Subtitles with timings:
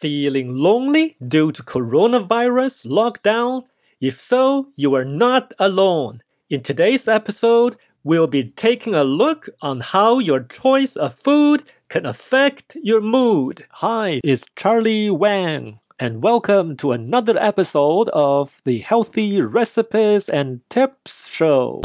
[0.00, 3.66] Feeling lonely due to coronavirus lockdown?
[4.00, 6.22] If so, you are not alone.
[6.48, 12.06] In today's episode, we'll be taking a look on how your choice of food can
[12.06, 13.66] affect your mood.
[13.68, 21.28] Hi, it's Charlie Wang, and welcome to another episode of the Healthy Recipes and Tips
[21.28, 21.82] Show.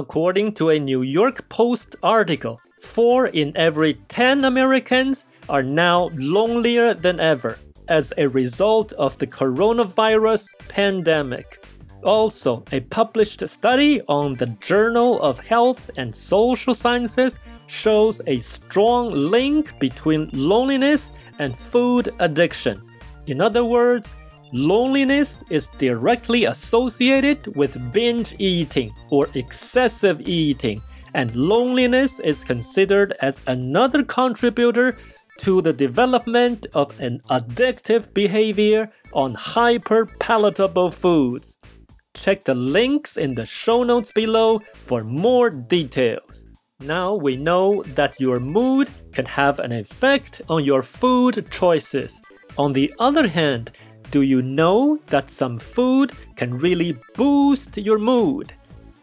[0.00, 6.94] According to a New York Post article, 4 in every 10 Americans are now lonelier
[6.94, 11.66] than ever as a result of the coronavirus pandemic.
[12.02, 19.12] Also, a published study on the Journal of Health and Social Sciences shows a strong
[19.12, 22.80] link between loneliness and food addiction.
[23.26, 24.14] In other words,
[24.52, 30.82] Loneliness is directly associated with binge eating or excessive eating,
[31.14, 34.96] and loneliness is considered as another contributor
[35.38, 41.56] to the development of an addictive behavior on hyperpalatable foods.
[42.14, 46.44] Check the links in the show notes below for more details.
[46.80, 52.20] Now we know that your mood can have an effect on your food choices.
[52.58, 53.70] On the other hand,
[54.10, 58.52] do you know that some food can really boost your mood?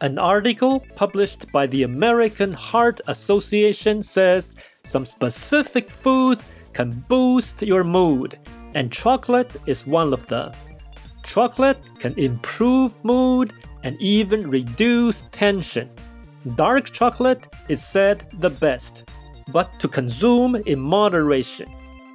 [0.01, 7.83] An article published by the American Heart Association says some specific foods can boost your
[7.83, 8.37] mood,
[8.75, 10.51] and chocolate is one of them.
[11.23, 15.89] Chocolate can improve mood and even reduce tension.
[16.55, 19.05] Dark chocolate is said the best,
[19.47, 21.69] but to consume in moderation.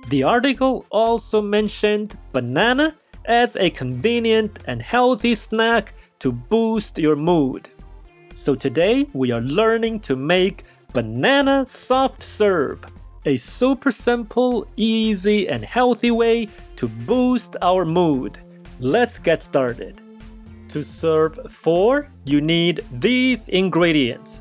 [0.08, 7.69] The article also mentioned banana as a convenient and healthy snack to boost your mood.
[8.34, 12.85] So today we are learning to make banana soft serve,
[13.24, 18.39] a super simple, easy, and healthy way to boost our mood.
[18.80, 20.01] Let's get started.
[20.70, 24.40] To serve 4, you need these ingredients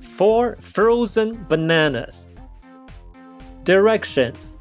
[0.00, 2.26] 4 frozen bananas.
[3.64, 4.53] Directions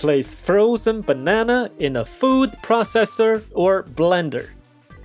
[0.00, 4.48] Place frozen banana in a food processor or blender.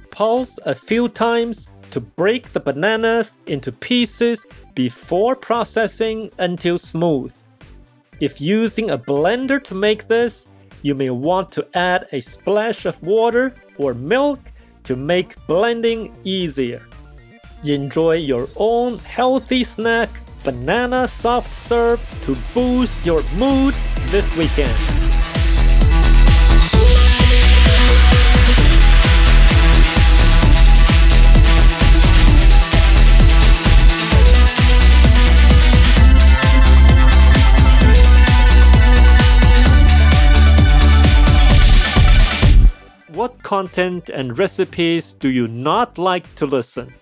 [0.09, 7.33] Pulse a few times to break the bananas into pieces before processing until smooth.
[8.21, 10.47] If using a blender to make this,
[10.81, 14.39] you may want to add a splash of water or milk
[14.85, 16.81] to make blending easier.
[17.65, 20.09] Enjoy your own healthy snack
[20.45, 23.73] banana soft serve to boost your mood
[24.11, 24.77] this weekend.
[43.15, 46.93] What content and recipes do you not like to listen?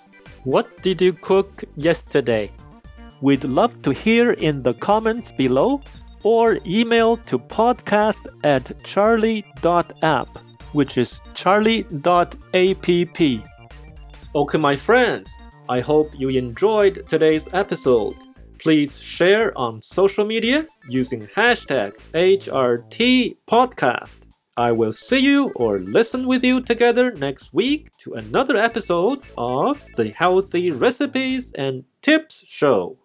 [0.45, 2.49] What did you cook yesterday?
[3.23, 5.81] We'd love to hear in the comments below
[6.23, 10.27] or email to podcast at charlie.app,
[10.73, 12.35] which is charlie.app.
[14.35, 15.33] Okay, my friends,
[15.69, 18.17] I hope you enjoyed today's episode.
[18.59, 24.17] Please share on social media using hashtag HRTpodcast.
[24.57, 29.81] I will see you or listen with you together next week to another episode of
[29.95, 32.97] the Healthy Recipes and Tips Show.